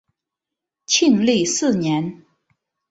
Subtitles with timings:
[0.87, 2.25] 庆历四年。